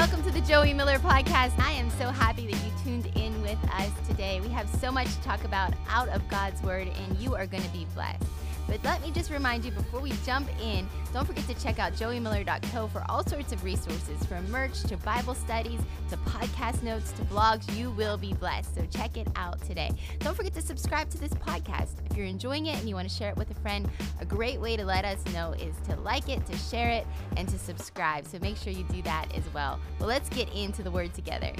[0.00, 1.58] welcome to the Joey Miller Podcast.
[1.58, 4.40] I am so happy that you tuned in with us today.
[4.40, 7.62] We have so much to talk about out of God's Word, and you are going
[7.62, 8.24] to be blessed.
[8.70, 11.92] But let me just remind you before we jump in, don't forget to check out
[11.94, 17.22] joeymiller.co for all sorts of resources from merch to Bible studies to podcast notes to
[17.22, 17.76] blogs.
[17.76, 18.76] You will be blessed.
[18.76, 19.90] So check it out today.
[20.20, 21.94] Don't forget to subscribe to this podcast.
[22.08, 23.90] If you're enjoying it and you want to share it with a friend,
[24.20, 27.48] a great way to let us know is to like it, to share it, and
[27.48, 28.24] to subscribe.
[28.28, 29.80] So make sure you do that as well.
[29.98, 31.52] Well, let's get into the word together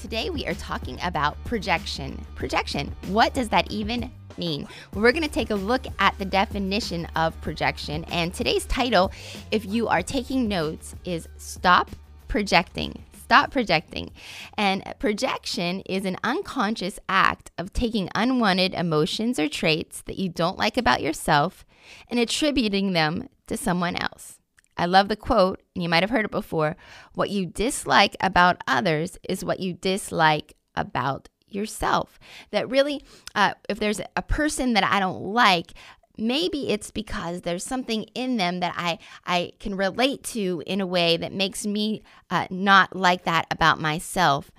[0.00, 2.24] today we are talking about projection.
[2.34, 4.66] Projection, what does that even mean?
[4.94, 8.04] We're going to take a look at the definition of projection.
[8.04, 9.12] And today's title,
[9.50, 11.90] if you are taking notes, is Stop
[12.28, 13.04] Projecting.
[13.12, 14.10] Stop projecting.
[14.58, 20.58] And projection is an unconscious act of taking unwanted emotions or traits that you don't
[20.58, 21.64] like about yourself
[22.08, 24.40] and attributing them to someone else.
[24.76, 26.76] I love the quote, and you might have heard it before
[27.14, 32.18] what you dislike about others is what you dislike about yourself.
[32.50, 35.72] That really, uh, if there's a person that I don't like,
[36.16, 40.86] maybe it's because there's something in them that I, I can relate to in a
[40.86, 44.50] way that makes me uh, not like that about myself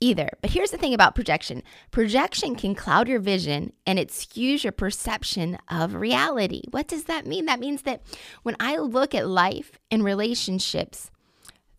[0.00, 0.30] either.
[0.40, 4.72] But here's the thing about projection projection can cloud your vision and it skews your
[4.72, 6.62] perception of reality.
[6.70, 7.46] What does that mean?
[7.46, 8.02] That means that
[8.42, 11.10] when I look at life and relationships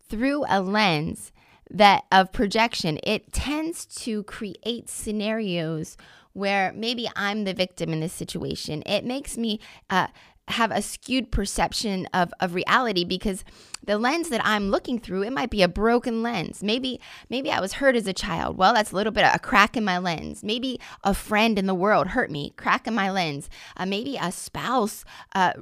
[0.08, 1.32] through a lens,
[1.72, 5.96] that of projection, it tends to create scenarios
[6.34, 8.82] where maybe I'm the victim in this situation.
[8.86, 10.08] It makes me uh,
[10.48, 13.44] have a skewed perception of, of reality because
[13.84, 16.62] the lens that I'm looking through, it might be a broken lens.
[16.62, 18.56] Maybe, maybe I was hurt as a child.
[18.56, 20.42] Well, that's a little bit of a crack in my lens.
[20.42, 23.48] Maybe a friend in the world hurt me, crack in my lens.
[23.76, 25.52] Uh, maybe a spouse uh,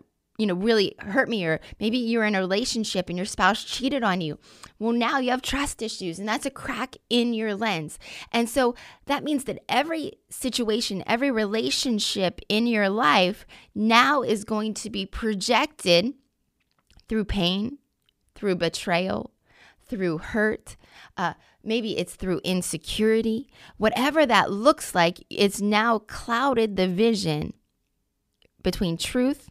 [0.40, 4.02] you know, really hurt me, or maybe you're in a relationship and your spouse cheated
[4.02, 4.38] on you.
[4.78, 7.98] Well, now you have trust issues, and that's a crack in your lens.
[8.32, 13.44] And so that means that every situation, every relationship in your life
[13.74, 16.14] now is going to be projected
[17.06, 17.76] through pain,
[18.34, 19.32] through betrayal,
[19.84, 20.78] through hurt.
[21.18, 23.50] Uh, maybe it's through insecurity.
[23.76, 27.52] Whatever that looks like, it's now clouded the vision
[28.62, 29.49] between truth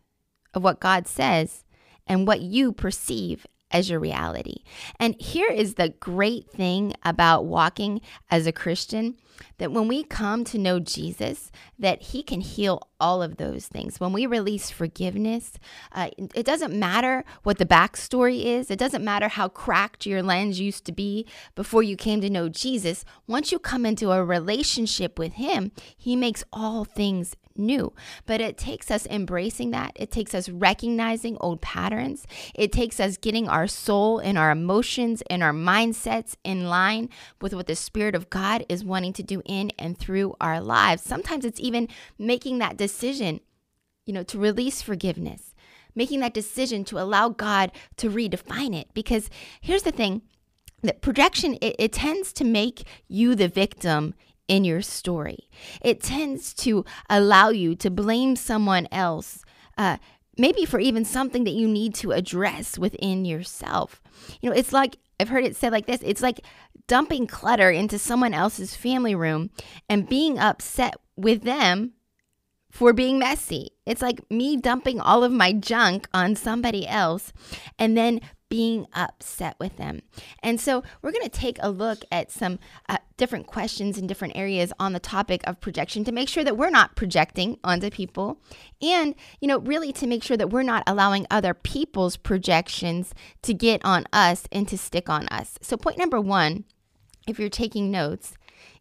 [0.53, 1.63] of what God says
[2.07, 4.63] and what you perceive as your reality.
[4.99, 8.01] And here is the great thing about walking
[8.31, 9.15] as a Christian
[9.57, 13.99] that when we come to know Jesus, that he can heal all of those things.
[13.99, 15.53] When we release forgiveness,
[15.93, 18.69] uh, it doesn't matter what the backstory is.
[18.69, 22.49] It doesn't matter how cracked your lens used to be before you came to know
[22.49, 23.05] Jesus.
[23.27, 27.93] Once you come into a relationship with him, he makes all things new.
[28.25, 29.91] But it takes us embracing that.
[29.95, 32.25] It takes us recognizing old patterns.
[32.55, 37.09] It takes us getting our soul and our emotions and our mindsets in line
[37.41, 41.03] with what the Spirit of God is wanting to do in and through our lives.
[41.03, 41.87] Sometimes it's even
[42.17, 43.41] making that decision,
[44.05, 45.53] you know, to release forgiveness,
[45.93, 48.87] making that decision to allow God to redefine it.
[48.93, 49.29] Because
[49.61, 50.21] here's the thing
[50.81, 54.13] that projection it, it, tends to make you the victim
[54.49, 55.47] in your story.
[55.81, 59.45] It tends to allow you to blame someone else,
[59.77, 59.97] uh,
[60.37, 64.01] maybe for even something that you need to address within yourself.
[64.41, 66.41] You know, it's like I've heard it said like this it's like
[66.87, 69.51] dumping clutter into someone else's family room
[69.87, 71.93] and being upset with them
[72.71, 73.71] for being messy.
[73.85, 77.33] It's like me dumping all of my junk on somebody else
[77.77, 80.01] and then being upset with them.
[80.41, 84.35] And so we're going to take a look at some uh, different questions in different
[84.35, 88.41] areas on the topic of projection to make sure that we're not projecting onto people
[88.81, 93.53] and, you know, really to make sure that we're not allowing other people's projections to
[93.53, 95.57] get on us and to stick on us.
[95.61, 96.65] So point number 1,
[97.27, 98.33] if you're taking notes,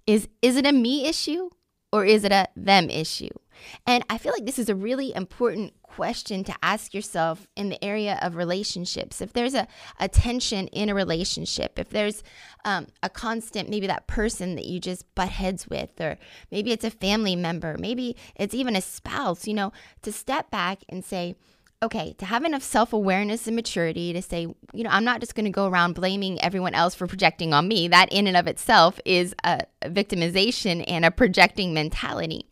[0.07, 1.51] is is it a me issue
[1.93, 3.29] or is it a them issue?
[3.87, 7.85] And I feel like this is a really important question to ask yourself in the
[7.85, 9.21] area of relationships.
[9.21, 9.67] If there's a,
[9.99, 12.23] a tension in a relationship, if there's
[12.65, 16.17] um, a constant, maybe that person that you just butt heads with, or
[16.53, 20.85] maybe it's a family member, maybe it's even a spouse, you know, to step back
[20.89, 21.35] and say,
[21.83, 24.43] okay, to have enough self awareness and maturity to say,
[24.73, 27.67] you know, I'm not just going to go around blaming everyone else for projecting on
[27.67, 27.89] me.
[27.89, 32.47] That in and of itself is a victimization and a projecting mentality.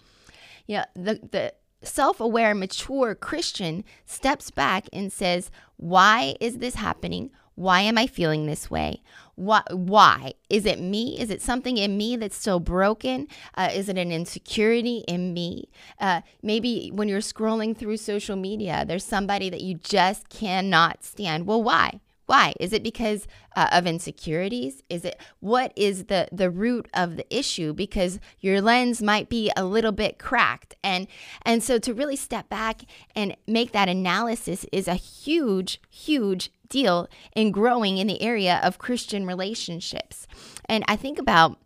[0.67, 1.55] You know, the, the
[1.87, 7.31] self aware, mature Christian steps back and says, why is this happening?
[7.55, 9.03] Why am I feeling this way?
[9.35, 9.63] Why?
[9.71, 10.35] why?
[10.51, 11.19] Is it me?
[11.19, 13.29] Is it something in me that's still broken?
[13.55, 15.71] Uh, is it an insecurity in me?
[15.99, 21.47] Uh, maybe when you're scrolling through social media, there's somebody that you just cannot stand.
[21.47, 22.01] Well, why?
[22.27, 22.55] Why?
[22.59, 24.83] Is it because uh, of insecurities?
[24.91, 27.73] Is it what is the the root of the issue?
[27.73, 31.07] Because your lens might be a little bit cracked, and
[31.43, 32.83] and so to really step back
[33.15, 38.79] and make that analysis is a huge, huge deal in growing in the area of
[38.79, 40.27] Christian relationships.
[40.69, 41.59] And I think about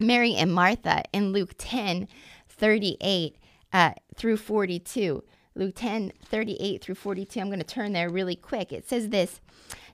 [0.00, 2.08] Mary and Martha in Luke 10,
[2.48, 3.36] 38
[3.72, 5.22] uh, through 42.
[5.60, 7.38] Luke 10, 38 through 42.
[7.38, 8.72] I'm going to turn there really quick.
[8.72, 9.42] It says this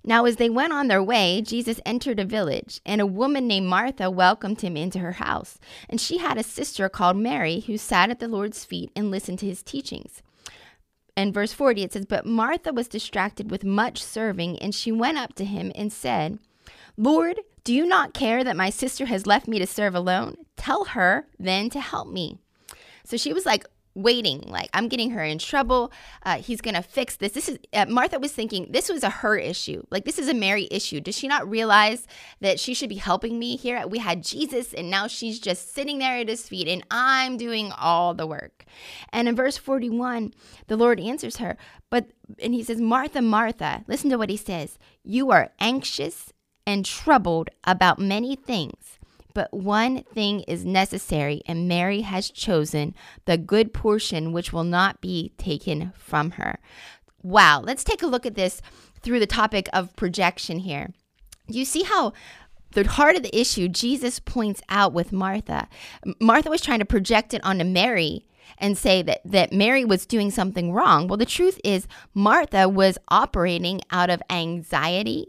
[0.05, 3.67] Now, as they went on their way, Jesus entered a village, and a woman named
[3.67, 5.59] Martha welcomed him into her house.
[5.91, 9.41] And she had a sister called Mary who sat at the Lord's feet and listened
[9.41, 10.23] to his teachings.
[11.17, 15.19] And verse 40, it says, But Martha was distracted with much serving, and she went
[15.19, 16.39] up to him and said,
[16.97, 20.37] Lord, do you not care that my sister has left me to serve alone?
[20.57, 22.39] Tell her then to help me.
[23.03, 23.67] So she was like,
[23.97, 25.91] waiting like i'm getting her in trouble
[26.25, 27.33] uh, he's gonna fix this.
[27.33, 30.35] This is uh, martha was thinking this was a her issue like this is a
[30.35, 31.01] mary issue.
[31.01, 32.07] Does she not realize
[32.41, 33.87] that she should be helping me here?
[33.87, 37.73] We had jesus and now she's just sitting there at his feet and i'm doing
[37.73, 38.65] all the work.
[39.13, 40.35] And in verse 41
[40.67, 41.57] the lord answers her
[41.91, 42.07] but
[42.39, 44.79] and he says martha martha listen to what he says.
[45.03, 46.33] You are anxious
[46.67, 48.99] and troubled about many things
[49.37, 52.95] but one thing is necessary, and Mary has chosen
[53.27, 56.59] the good portion which will not be taken from her.
[57.23, 58.63] Wow, let's take a look at this
[59.03, 60.95] through the topic of projection here.
[61.49, 62.15] You see how
[62.73, 65.69] the heart of the issue Jesus points out with Martha.
[66.19, 70.31] Martha was trying to project it onto Mary and say that, that Mary was doing
[70.31, 71.09] something wrong.
[71.09, 75.27] Well, the truth is, Martha was operating out of anxiety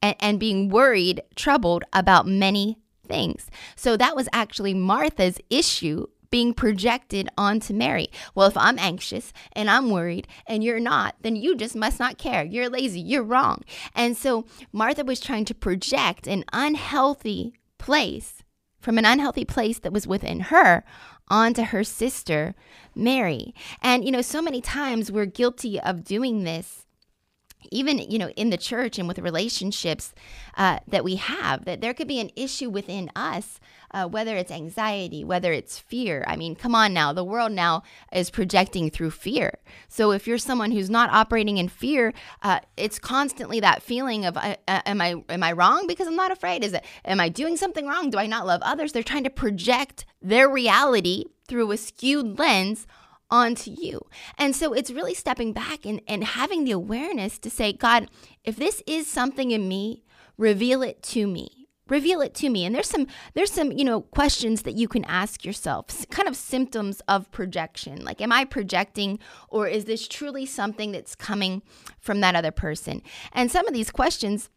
[0.00, 3.50] and, and being worried, troubled about many things.
[3.76, 8.08] So that was actually Martha's issue being projected onto Mary.
[8.34, 12.16] Well, if I'm anxious and I'm worried and you're not, then you just must not
[12.18, 12.42] care.
[12.42, 13.00] You're lazy.
[13.00, 13.62] You're wrong.
[13.94, 18.42] And so Martha was trying to project an unhealthy place
[18.80, 20.84] from an unhealthy place that was within her
[21.28, 22.54] onto her sister,
[22.94, 23.54] Mary.
[23.80, 26.86] And, you know, so many times we're guilty of doing this
[27.70, 30.14] even you know in the church and with relationships
[30.56, 33.60] uh, that we have that there could be an issue within us
[33.92, 36.24] uh, whether it's anxiety whether it's fear.
[36.26, 37.82] I mean come on now the world now
[38.12, 39.58] is projecting through fear.
[39.88, 42.12] So if you're someone who's not operating in fear
[42.42, 46.16] uh, it's constantly that feeling of uh, uh, am i am i wrong because i'm
[46.16, 46.64] not afraid?
[46.64, 48.10] Is it am i doing something wrong?
[48.10, 48.92] Do i not love others?
[48.92, 52.86] They're trying to project their reality through a skewed lens
[53.32, 54.02] onto you.
[54.36, 58.08] And so it's really stepping back and, and having the awareness to say, God,
[58.44, 60.04] if this is something in me,
[60.36, 61.66] reveal it to me.
[61.88, 62.64] Reveal it to me.
[62.64, 66.36] And there's some there's some, you know, questions that you can ask yourself, kind of
[66.36, 68.04] symptoms of projection.
[68.04, 69.18] Like, am I projecting
[69.48, 71.62] or is this truly something that's coming
[71.98, 73.02] from that other person?
[73.32, 74.48] And some of these questions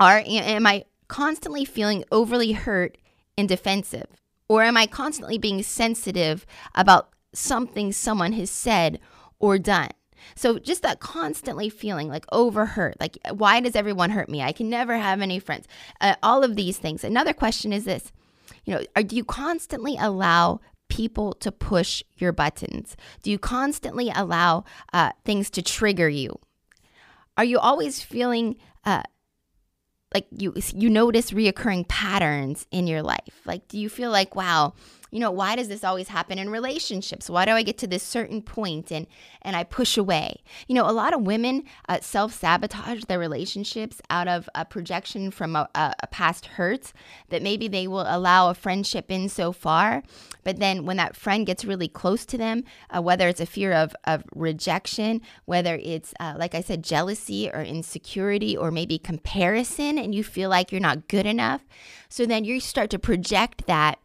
[0.00, 2.96] are am I constantly feeling overly hurt
[3.36, 4.06] and defensive?
[4.48, 9.00] Or am I constantly being sensitive about something someone has said
[9.38, 9.90] or done.
[10.34, 14.42] So just that constantly feeling like overhurt, like why does everyone hurt me?
[14.42, 15.66] I can never have any friends.
[16.00, 17.04] Uh, all of these things.
[17.04, 18.12] Another question is this:
[18.64, 22.96] you know, are, do you constantly allow people to push your buttons?
[23.22, 26.38] Do you constantly allow uh, things to trigger you?
[27.36, 29.02] Are you always feeling uh,
[30.14, 33.40] like you you notice reoccurring patterns in your life?
[33.44, 34.74] Like, do you feel like wow?
[35.12, 37.28] You know, why does this always happen in relationships?
[37.28, 39.06] Why do I get to this certain point and
[39.42, 40.42] and I push away?
[40.66, 45.30] You know, a lot of women uh, self sabotage their relationships out of a projection
[45.30, 46.94] from a, a, past hurt
[47.28, 50.02] that maybe they will allow a friendship in so far,
[50.44, 53.74] but then when that friend gets really close to them, uh, whether it's a fear
[53.74, 59.98] of of rejection, whether it's uh, like I said, jealousy or insecurity or maybe comparison,
[59.98, 61.60] and you feel like you're not good enough,
[62.08, 63.98] so then you start to project that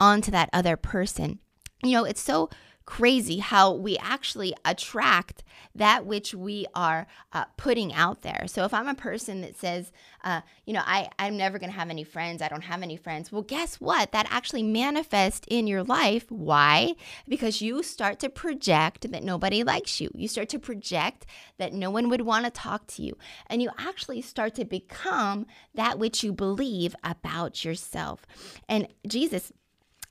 [0.00, 1.38] onto that other person.
[1.84, 2.50] You know, it's so
[2.90, 5.44] crazy how we actually attract
[5.76, 8.44] that which we are uh, putting out there.
[8.48, 9.92] So if I'm a person that says,
[10.24, 12.96] uh, you know, I, I'm never going to have any friends, I don't have any
[12.96, 14.10] friends, well, guess what?
[14.10, 16.28] That actually manifests in your life.
[16.32, 16.94] Why?
[17.28, 20.10] Because you start to project that nobody likes you.
[20.12, 21.26] You start to project
[21.58, 23.16] that no one would want to talk to you.
[23.46, 28.26] And you actually start to become that which you believe about yourself.
[28.68, 29.52] And Jesus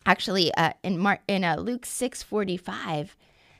[0.05, 3.09] actually uh, in Mar- in uh, Luke 6:45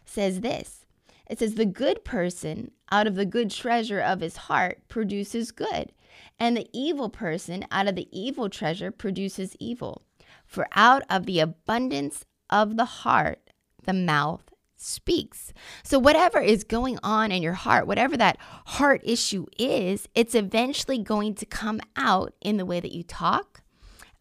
[0.06, 0.86] says this.
[1.30, 5.92] It says the good person out of the good treasure of his heart produces good,
[6.40, 10.04] and the evil person out of the evil treasure produces evil.
[10.46, 13.52] For out of the abundance of the heart
[13.84, 15.54] the mouth speaks.
[15.84, 20.98] So, whatever is going on in your heart, whatever that heart issue is, it's eventually
[20.98, 23.62] going to come out in the way that you talk,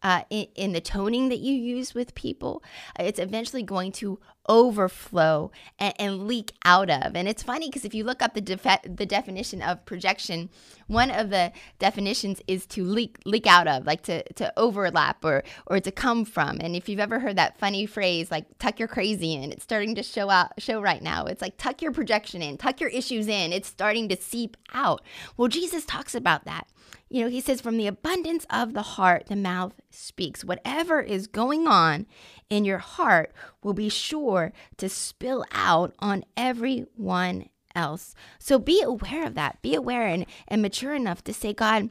[0.01, 2.63] uh, in, in, the toning that you use with people.
[2.97, 7.15] It's eventually going to overflow and, and leak out of.
[7.15, 10.49] And it's funny because if you look up the defe- the definition of projection,
[10.87, 15.43] one of the definitions is to leak leak out of, like to to overlap or
[15.67, 16.59] or to come from.
[16.59, 19.95] And if you've ever heard that funny phrase like tuck your crazy in, it's starting
[19.95, 21.25] to show out show right now.
[21.25, 23.53] It's like tuck your projection in, tuck your issues in.
[23.53, 25.01] It's starting to seep out.
[25.37, 26.67] Well, Jesus talks about that.
[27.09, 30.45] You know, he says, from the abundance of the heart, the mouth speaks.
[30.45, 32.05] Whatever is going on
[32.49, 38.13] in your heart will be sure to spill out on everyone else.
[38.37, 39.61] So be aware of that.
[39.61, 41.89] Be aware and, and mature enough to say, God,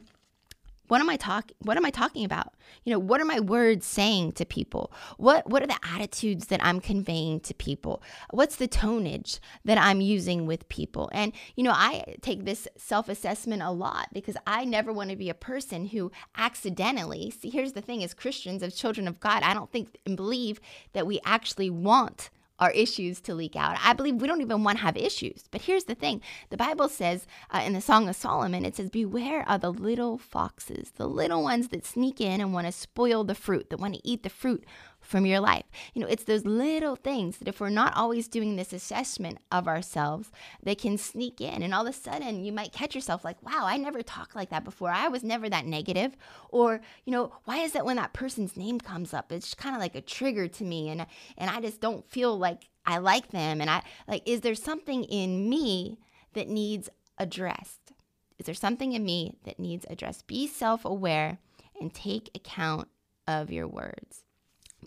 [0.89, 2.53] what am I talking what am I talking about?
[2.83, 4.91] You know, what are my words saying to people?
[5.17, 8.03] What what are the attitudes that I'm conveying to people?
[8.31, 11.09] What's the tonage that I'm using with people?
[11.13, 15.29] And you know, I take this self-assessment a lot because I never want to be
[15.29, 19.53] a person who accidentally See, here's the thing as Christians, as children of God, I
[19.53, 20.59] don't think and believe
[20.93, 22.29] that we actually want
[22.59, 23.77] our issues to leak out.
[23.83, 25.45] I believe we don't even want to have issues.
[25.51, 28.89] But here's the thing the Bible says uh, in the Song of Solomon, it says,
[28.89, 33.23] Beware of the little foxes, the little ones that sneak in and want to spoil
[33.23, 34.65] the fruit, that want to eat the fruit
[35.09, 35.65] from your life.
[35.95, 39.67] You know, it's those little things that if we're not always doing this assessment of
[39.67, 41.63] ourselves, they can sneak in.
[41.63, 44.51] And all of a sudden, you might catch yourself like, wow, I never talked like
[44.51, 44.91] that before.
[44.91, 46.15] I was never that negative.
[46.49, 49.81] Or, you know, why is that when that person's name comes up, it's kind of
[49.81, 51.07] like a trigger to me and,
[51.39, 53.61] and I just don't feel like I like them.
[53.61, 55.97] And I like, is there something in me
[56.33, 56.87] that needs
[57.17, 57.93] addressed?
[58.37, 60.27] Is there something in me that needs addressed?
[60.27, 61.39] Be self aware
[61.81, 62.89] and take account
[63.27, 64.23] of your words.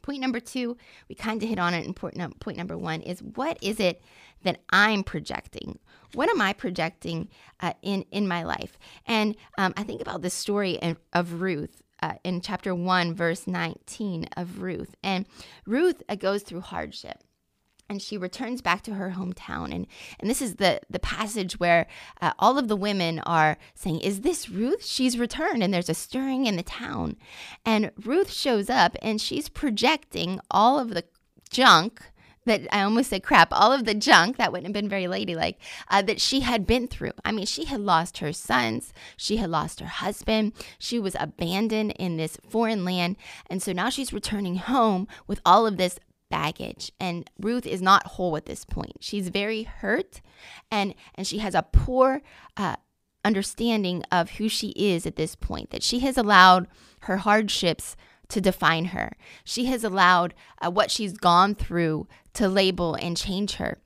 [0.03, 0.77] Point number two,
[1.09, 4.03] we kind of hit on it in point, point number one is what is it
[4.43, 5.79] that I'm projecting?
[6.15, 7.29] What am I projecting
[7.61, 8.79] uh, in, in my life?
[9.07, 10.79] And um, I think about the story
[11.13, 11.83] of Ruth.
[12.03, 14.97] Uh, in chapter 1, verse 19 of Ruth.
[15.05, 15.25] And
[15.67, 17.23] Ruth uh, goes through hardship
[17.93, 19.73] and she returns back to her hometown.
[19.73, 19.87] And
[20.19, 21.87] and this is the the passage where
[22.21, 24.85] uh, all of the women are saying is this Ruth?
[24.85, 25.63] She's returned.
[25.63, 27.17] And there's a stirring in the town.
[27.65, 31.05] And Ruth shows up and she's projecting all of the
[31.51, 32.03] junk
[32.45, 35.59] that I almost said crap, all of the junk that wouldn't have been very ladylike
[35.89, 37.13] uh, that she had been through.
[37.25, 41.93] I mean, she had lost her sons, she had lost her husband, she was abandoned
[41.93, 43.17] in this foreign land.
[43.49, 46.01] And so now she's returning home with all of this
[46.33, 48.97] baggage and Ruth is not whole at this point.
[49.01, 50.23] She's very hurt
[50.71, 52.23] and and she has a poor
[52.57, 52.77] uh,
[53.25, 56.67] understanding of who she is at this point that she has allowed
[57.01, 57.97] her hardships
[58.29, 59.13] to define her.
[59.45, 60.33] She has allowed
[60.65, 63.77] uh, what she's gone through to label and change her.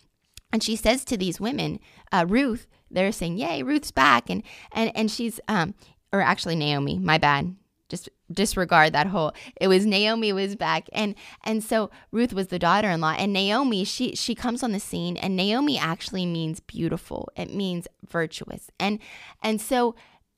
[0.53, 1.81] And she says to these women,
[2.13, 5.75] uh, Ruth, they're saying, "Yay, Ruth's back," and and and she's um,
[6.13, 7.57] or actually Naomi, my bad
[7.89, 10.89] just disregard that whole it was naomi was back.
[10.93, 11.15] And
[11.45, 15.37] and so ruth was the daughter-in-law and naomi she she comes on the scene and
[15.37, 17.29] naomi actually means beautiful.
[17.37, 18.71] It means virtuous.
[18.79, 18.99] And
[19.43, 19.95] and so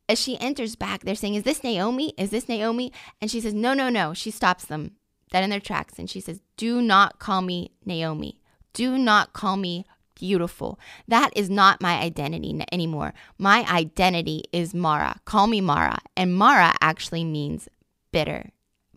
[0.08, 2.12] as she enters back they're saying is this naomi?
[2.18, 2.92] Is this naomi?
[3.20, 4.14] And she says no no no.
[4.14, 4.92] She stops them
[5.30, 8.40] dead in their tracks and she says do not call me naomi.
[8.74, 9.86] Do not call me
[10.18, 10.78] beautiful.
[11.06, 13.14] That is not my identity anymore.
[13.38, 15.20] My identity is Mara.
[15.24, 15.98] Call me Mara.
[16.16, 17.68] And Mara actually means
[18.12, 18.50] bitter.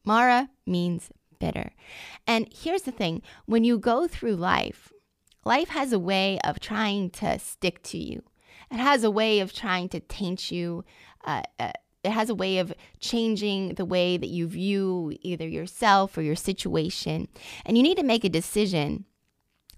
[0.06, 1.72] Mara means bitter.
[2.26, 4.92] And here's the thing when you go through life,
[5.46, 8.24] life has a way of trying to stick to you,
[8.72, 10.84] it has a way of trying to taint you.
[11.24, 11.72] Uh, uh,
[12.04, 16.36] it has a way of changing the way that you view either yourself or your
[16.36, 17.28] situation.
[17.64, 19.06] And you need to make a decision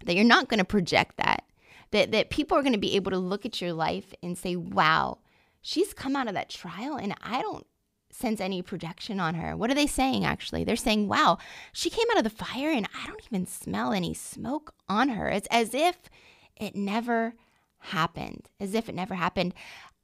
[0.05, 1.43] that you're not going to project that.
[1.91, 4.55] That that people are going to be able to look at your life and say,
[4.55, 5.19] "Wow,
[5.61, 7.65] she's come out of that trial and I don't
[8.09, 10.63] sense any projection on her." What are they saying actually?
[10.63, 11.37] They're saying, "Wow,
[11.71, 15.29] she came out of the fire and I don't even smell any smoke on her."
[15.29, 16.09] It's as if
[16.55, 17.35] it never
[17.79, 18.49] happened.
[18.59, 19.53] As if it never happened.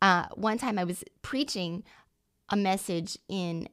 [0.02, 1.84] Uh, one time I was preaching
[2.50, 3.68] a message in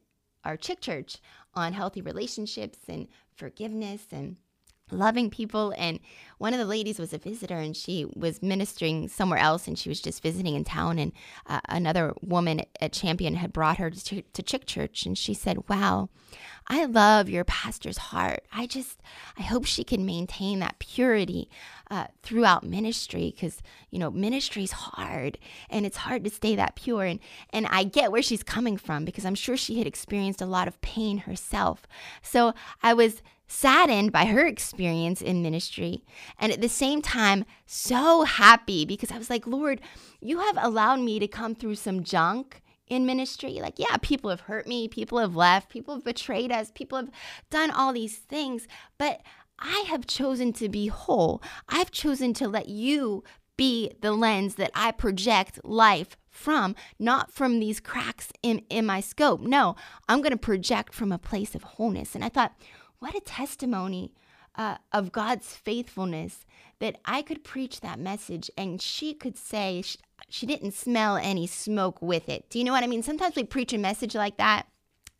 [0.44, 1.18] our chick church
[1.54, 4.36] on healthy relationships and forgiveness and
[4.90, 5.98] loving people and
[6.38, 9.88] one of the ladies was a visitor and she was ministering somewhere else and she
[9.88, 11.12] was just visiting in town and
[11.48, 15.68] uh, another woman at champion had brought her to, to chick church and she said
[15.68, 16.08] wow
[16.68, 18.44] i love your pastor's heart.
[18.52, 19.02] I just
[19.36, 21.50] i hope she can maintain that purity
[21.90, 25.36] uh, throughout ministry because you know ministry is hard
[25.68, 27.18] and it's hard to stay that pure and
[27.50, 30.68] and i get where she's coming from because i'm sure she had experienced a lot
[30.68, 31.88] of pain herself.
[32.22, 36.02] So i was saddened by her experience in ministry
[36.38, 39.80] and at the same time so happy because I was like, Lord,
[40.20, 43.58] you have allowed me to come through some junk in ministry.
[43.60, 47.10] Like, yeah, people have hurt me, people have left, people have betrayed us, people have
[47.50, 48.66] done all these things,
[48.98, 49.22] but
[49.58, 51.42] I have chosen to be whole.
[51.68, 53.24] I've chosen to let you
[53.56, 59.00] be the lens that I project life from, not from these cracks in, in my
[59.00, 59.40] scope.
[59.40, 59.76] No,
[60.08, 62.14] I'm going to project from a place of wholeness.
[62.14, 62.54] And I thought,
[63.06, 64.12] what a testimony
[64.56, 66.44] uh, of God's faithfulness
[66.80, 69.98] that I could preach that message and she could say she,
[70.28, 72.50] she didn't smell any smoke with it.
[72.50, 73.04] Do you know what I mean?
[73.04, 74.66] Sometimes we preach a message like that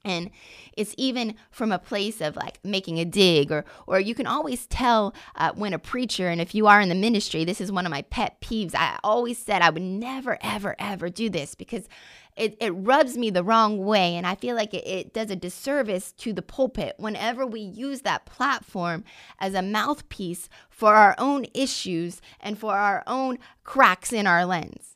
[0.06, 0.30] and
[0.76, 4.66] it's even from a place of like making a dig or or you can always
[4.66, 7.84] tell uh, when a preacher and if you are in the ministry this is one
[7.84, 8.75] of my pet peeves.
[8.75, 11.88] I always said i would never ever ever do this because
[12.36, 15.36] it, it rubs me the wrong way and i feel like it, it does a
[15.36, 16.94] disservice to the pulpit.
[16.98, 19.04] Whenever we use that platform
[19.40, 24.95] as a mouthpiece for our own issues and for our own cracks in our lens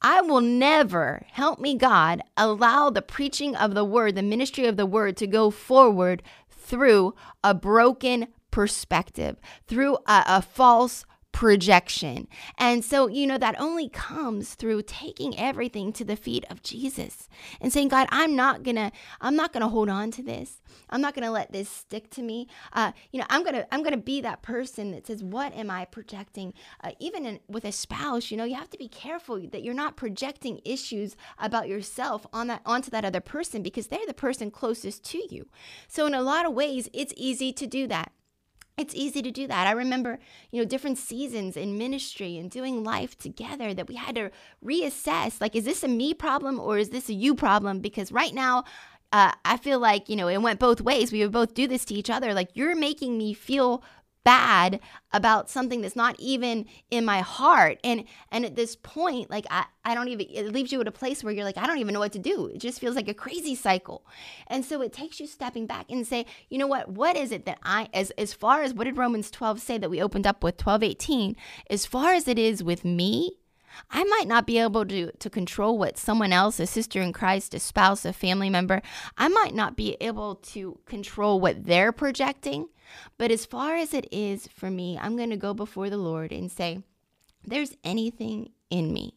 [0.00, 4.76] I will never, help me God, allow the preaching of the word, the ministry of
[4.76, 9.36] the word to go forward through a broken perspective,
[9.66, 12.26] through a, a false projection.
[12.56, 17.28] And so, you know, that only comes through taking everything to the feet of Jesus
[17.60, 20.60] and saying, God, I'm not gonna, I'm not gonna hold on to this.
[20.90, 22.48] I'm not gonna let this stick to me.
[22.72, 25.84] Uh, you know, I'm gonna, I'm gonna be that person that says, what am I
[25.84, 26.54] projecting?
[26.82, 29.74] Uh, even in, with a spouse, you know, you have to be careful that you're
[29.74, 34.50] not projecting issues about yourself on that onto that other person because they're the person
[34.50, 35.48] closest to you.
[35.86, 38.12] So in a lot of ways, it's easy to do that
[38.78, 39.66] it's easy to do that.
[39.66, 40.18] I remember,
[40.50, 44.30] you know, different seasons in ministry and doing life together that we had to
[44.64, 47.80] reassess like, is this a me problem or is this a you problem?
[47.80, 48.64] Because right now,
[49.10, 51.10] uh, I feel like, you know, it went both ways.
[51.10, 52.34] We would both do this to each other.
[52.34, 53.82] Like, you're making me feel
[54.28, 54.78] bad
[55.10, 57.78] about something that's not even in my heart.
[57.82, 60.92] And and at this point like I, I don't even it leaves you at a
[60.92, 62.48] place where you're like i don't even know what to do.
[62.48, 64.04] It just feels like a crazy cycle.
[64.48, 66.90] And so it takes you stepping back and say you know what?
[66.90, 69.88] What is it that i as as far as what did romans 12 say that
[69.90, 71.36] we opened up with 12 18
[71.70, 73.38] as far as it is with me
[73.90, 77.54] I might not be able to, to control what someone else, a sister in Christ,
[77.54, 78.82] a spouse, a family member,
[79.16, 82.68] I might not be able to control what they're projecting.
[83.16, 86.32] But as far as it is for me, I'm going to go before the Lord
[86.32, 86.82] and say,
[87.44, 89.14] there's anything in me,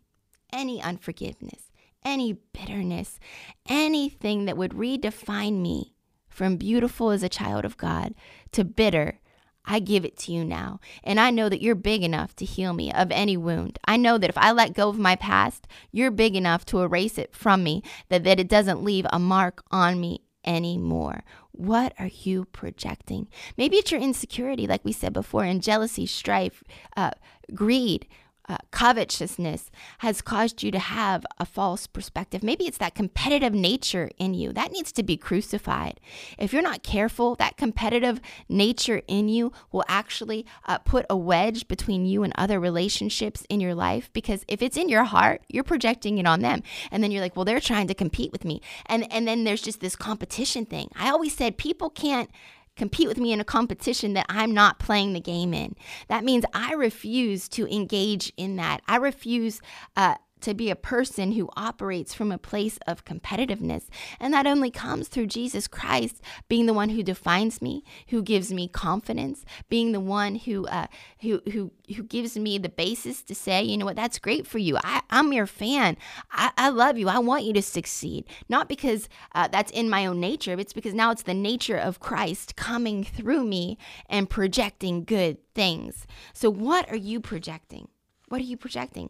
[0.54, 1.72] any unforgiveness,
[2.04, 3.20] any bitterness,
[3.68, 5.94] anything that would redefine me
[6.30, 8.14] from beautiful as a child of God
[8.52, 9.20] to bitter
[9.66, 10.80] I give it to you now.
[11.04, 13.78] And I know that you're big enough to heal me of any wound.
[13.86, 17.18] I know that if I let go of my past, you're big enough to erase
[17.18, 21.24] it from me, that, that it doesn't leave a mark on me anymore.
[21.52, 23.28] What are you projecting?
[23.58, 26.64] Maybe it's your insecurity, like we said before, and jealousy, strife,
[26.96, 27.12] uh,
[27.54, 28.08] greed,
[28.50, 32.44] uh, covetousness has caused you to have a false perspective.
[32.44, 36.00] Maybe it's that competitive nature in you that needs to be crucified.
[36.38, 41.68] If you're not careful, that competitive nature in you will actually uh, put a wedge
[41.68, 45.64] between you and other relationships in your life because if it's in your heart, you're
[45.64, 46.64] projecting it on them.
[46.92, 48.62] And then you're like, well, they're trying to compete with me.
[48.88, 50.90] And, and then there's just this competition thing.
[50.96, 52.30] I always said people can't
[52.76, 55.76] compete with me in a competition that I'm not playing the game in.
[56.08, 58.82] That means I refuse to engage in that.
[58.88, 59.62] I refuse
[59.96, 63.88] uh, to be a person who operates from a place of competitiveness.
[64.20, 68.52] And that only comes through Jesus Christ being the one who defines me, who gives
[68.52, 70.88] me confidence, being the one who uh,
[71.22, 74.58] who who who gives me the basis to say, you know what, that's great for
[74.58, 74.78] you.
[74.84, 75.98] I, am your fan.
[76.32, 77.10] I, I love you.
[77.10, 78.26] I want you to succeed.
[78.50, 81.78] Not because uh, that's in my own nature, but it's because now it's the nature
[81.78, 83.78] of Christ coming through me
[84.10, 86.08] and projecting good things.
[86.34, 87.88] So, what are you projecting?
[88.30, 89.10] What are you projecting?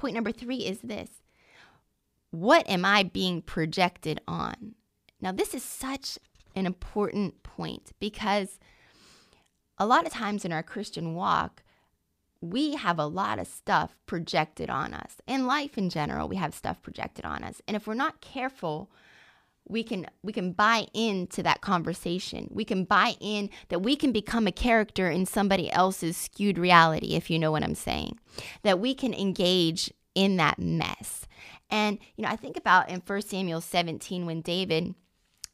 [0.00, 1.10] Point number three is this
[2.30, 4.74] What am I being projected on?
[5.20, 6.18] Now, this is such
[6.56, 8.58] an important point because
[9.76, 11.62] a lot of times in our Christian walk,
[12.40, 15.16] we have a lot of stuff projected on us.
[15.26, 17.60] In life in general, we have stuff projected on us.
[17.68, 18.90] And if we're not careful,
[19.70, 22.48] we can we can buy into that conversation.
[22.50, 27.14] We can buy in that we can become a character in somebody else's skewed reality
[27.14, 28.18] if you know what I'm saying.
[28.62, 31.26] That we can engage in that mess.
[31.70, 34.94] And you know, I think about in 1 Samuel 17 when David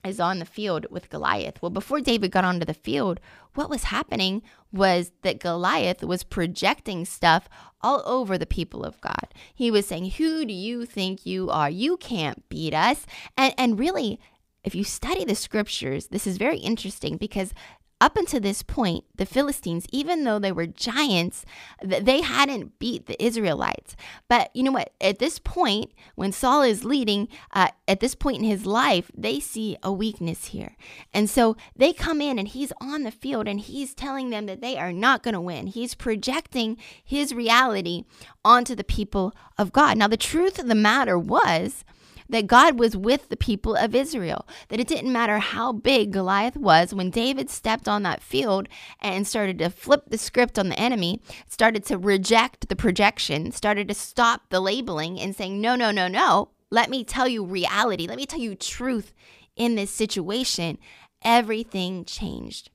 [0.06, 1.60] is on the field with Goliath.
[1.60, 3.20] Well, before David got onto the field,
[3.54, 4.42] what was happening
[4.72, 7.48] was that Goliath was projecting stuff
[7.80, 9.34] all over the people of God.
[9.54, 11.70] He was saying, Who do you think you are?
[11.70, 13.06] You can't beat us.
[13.36, 14.20] And, and really,
[14.64, 17.52] if you study the scriptures, this is very interesting because
[18.00, 21.46] up until this point, the Philistines, even though they were giants,
[21.82, 23.96] they hadn't beat the Israelites.
[24.28, 24.92] But you know what?
[25.00, 29.40] At this point, when Saul is leading, uh, at this point in his life, they
[29.40, 30.76] see a weakness here.
[31.14, 34.60] And so they come in and he's on the field and he's telling them that
[34.60, 35.66] they are not going to win.
[35.66, 38.04] He's projecting his reality
[38.44, 39.96] onto the people of God.
[39.96, 41.84] Now, the truth of the matter was,
[42.28, 46.56] that God was with the people of Israel, that it didn't matter how big Goliath
[46.56, 48.68] was when David stepped on that field
[49.00, 53.88] and started to flip the script on the enemy, started to reject the projection, started
[53.88, 56.50] to stop the labeling and saying, no, no, no, no.
[56.70, 58.06] Let me tell you reality.
[58.06, 59.14] Let me tell you truth
[59.54, 60.78] in this situation.
[61.22, 62.70] Everything changed.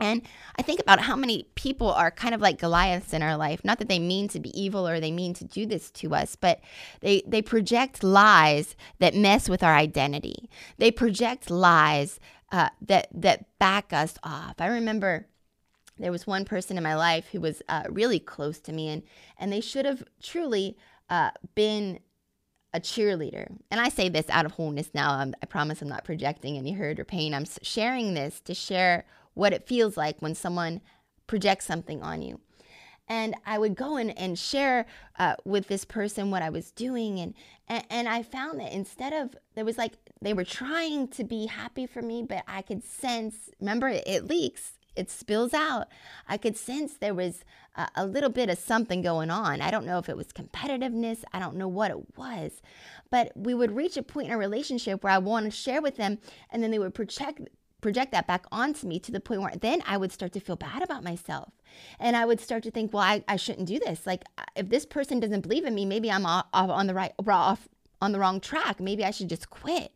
[0.00, 0.22] And
[0.58, 3.64] I think about how many people are kind of like Goliaths in our life.
[3.64, 6.36] Not that they mean to be evil or they mean to do this to us,
[6.36, 6.60] but
[7.00, 10.50] they, they project lies that mess with our identity.
[10.78, 12.18] They project lies
[12.50, 14.56] uh, that, that back us off.
[14.58, 15.26] I remember
[15.98, 19.02] there was one person in my life who was uh, really close to me, and,
[19.38, 20.76] and they should have truly
[21.08, 22.00] uh, been
[22.72, 23.46] a cheerleader.
[23.70, 25.12] And I say this out of wholeness now.
[25.12, 27.32] I'm, I promise I'm not projecting any hurt or pain.
[27.32, 30.80] I'm sharing this to share what it feels like when someone
[31.26, 32.40] projects something on you.
[33.06, 34.86] And I would go in and share
[35.18, 37.20] uh, with this person what I was doing.
[37.20, 37.34] And,
[37.68, 39.92] and, and I found that instead of, there was like,
[40.22, 44.26] they were trying to be happy for me, but I could sense, remember, it, it
[44.26, 45.88] leaks, it spills out.
[46.26, 47.44] I could sense there was
[47.76, 49.60] a, a little bit of something going on.
[49.60, 52.62] I don't know if it was competitiveness, I don't know what it was.
[53.10, 55.96] But we would reach a point in a relationship where I want to share with
[55.96, 56.18] them,
[56.50, 57.48] and then they would project
[57.84, 60.56] project that back onto me to the point where then I would start to feel
[60.56, 61.52] bad about myself.
[62.00, 64.06] And I would start to think, well, I, I shouldn't do this.
[64.06, 64.24] Like,
[64.56, 67.68] if this person doesn't believe in me, maybe I'm off, off on the right, off
[68.00, 68.80] on the wrong track.
[68.80, 69.92] Maybe I should just quit.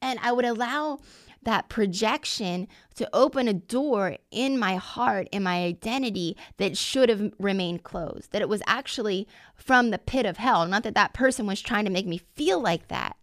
[0.00, 1.00] And I would allow
[1.42, 7.32] that projection to open a door in my heart, in my identity that should have
[7.40, 8.30] remained closed.
[8.30, 9.26] That it was actually
[9.56, 10.64] from the pit of hell.
[10.68, 13.16] Not that that person was trying to make me feel like that.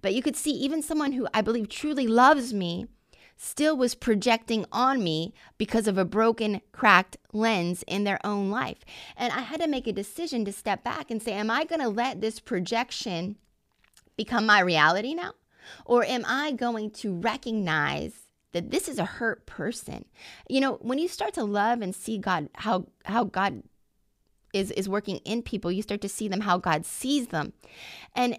[0.00, 2.86] But you could see even someone who I believe truly loves me
[3.42, 8.84] still was projecting on me because of a broken, cracked lens in their own life.
[9.16, 11.80] And I had to make a decision to step back and say, Am I going
[11.80, 13.36] to let this projection
[14.16, 15.32] become my reality now?
[15.86, 18.12] Or am I going to recognize
[18.52, 20.04] that this is a hurt person?
[20.48, 23.62] You know, when you start to love and see God, how, how God
[24.52, 27.54] is, is working in people, you start to see them how God sees them.
[28.14, 28.38] And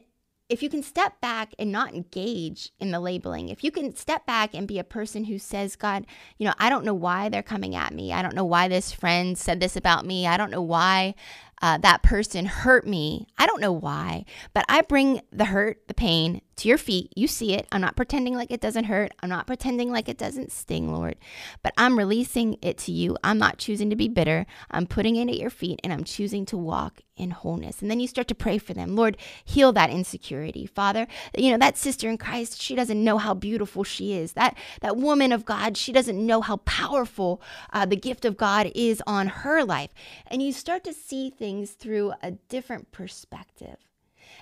[0.52, 4.26] if you can step back and not engage in the labeling, if you can step
[4.26, 6.06] back and be a person who says, God,
[6.38, 8.12] you know, I don't know why they're coming at me.
[8.12, 10.28] I don't know why this friend said this about me.
[10.28, 11.16] I don't know why
[11.62, 13.28] uh, that person hurt me.
[13.38, 17.12] I don't know why, but I bring the hurt, the pain to your feet.
[17.16, 17.68] You see it.
[17.72, 19.12] I'm not pretending like it doesn't hurt.
[19.22, 21.18] I'm not pretending like it doesn't sting, Lord,
[21.64, 23.18] but I'm releasing it to you.
[23.24, 24.46] I'm not choosing to be bitter.
[24.70, 27.82] I'm putting it at your feet and I'm choosing to walk in wholeness.
[27.82, 28.96] And then you start to pray for them.
[28.96, 30.66] Lord, heal that insecurity.
[30.66, 34.34] Father, you know, that sister in Christ, she doesn't know how beautiful she is.
[34.34, 37.42] That that woman of God, she doesn't know how powerful
[37.74, 39.92] uh, the gift of God is on her life.
[40.28, 43.76] And you start to see things things through a different perspective.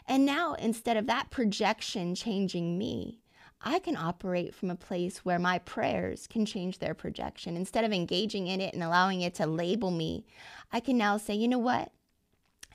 [0.07, 3.19] And now, instead of that projection changing me,
[3.61, 7.57] I can operate from a place where my prayers can change their projection.
[7.57, 10.25] Instead of engaging in it and allowing it to label me,
[10.71, 11.91] I can now say, you know what?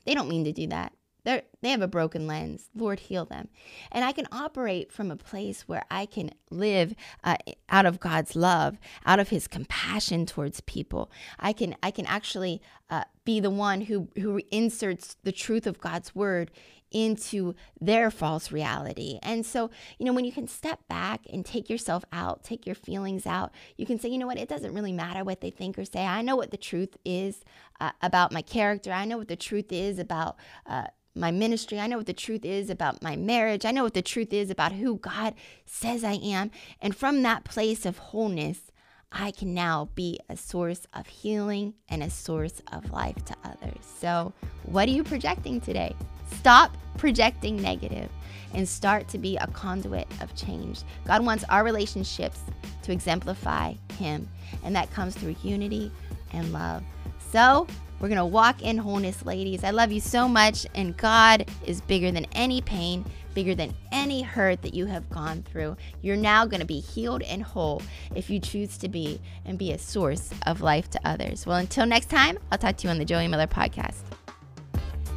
[0.05, 0.93] They don't mean to do that.
[1.25, 2.69] They're, they have a broken lens.
[2.75, 3.49] Lord, heal them.
[3.91, 7.37] And I can operate from a place where I can live uh,
[7.69, 11.11] out of God's love, out of His compassion towards people.
[11.39, 12.61] I can I can actually
[12.91, 16.51] uh, be the one who who inserts the truth of God's word
[16.95, 19.19] into their false reality.
[19.23, 22.77] And so, you know, when you can step back and take yourself out, take your
[22.77, 25.77] feelings out, you can say, you know what, it doesn't really matter what they think
[25.77, 26.07] or say.
[26.07, 27.45] I know what the truth is
[27.81, 28.93] uh, about my character.
[28.93, 31.79] I know what the truth is about uh, my ministry.
[31.79, 33.65] I know what the truth is about my marriage.
[33.65, 36.51] I know what the truth is about who God says I am.
[36.81, 38.73] And from that place of wholeness,
[39.13, 43.79] I can now be a source of healing and a source of life to others.
[43.99, 44.33] So,
[44.65, 45.95] what are you projecting today?
[46.33, 48.11] Stop projecting negative
[48.55, 50.81] and start to be a conduit of change.
[51.05, 52.41] God wants our relationships
[52.83, 54.29] to exemplify Him,
[54.65, 55.93] and that comes through unity
[56.33, 56.83] and love.
[57.31, 57.69] So,
[58.01, 59.65] we're going to walk in wholeness, ladies.
[59.65, 63.05] I love you so much, and God is bigger than any pain,
[63.35, 65.77] bigger than any hurt that you have gone through.
[66.03, 67.83] You're now going to be healed and whole
[68.15, 71.47] if you choose to be and be a source of life to others.
[71.47, 74.03] Well, until next time, I'll talk to you on the Joey Miller podcast.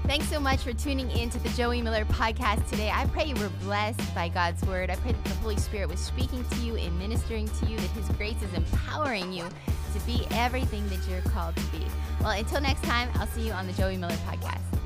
[0.07, 2.89] Thanks so much for tuning in to the Joey Miller podcast today.
[2.89, 4.89] I pray you were blessed by God's word.
[4.89, 7.89] I pray that the Holy Spirit was speaking to you and ministering to you, that
[7.89, 11.85] His grace is empowering you to be everything that you're called to be.
[12.21, 14.76] Well, until next time, I'll see you on the Joey Miller podcast.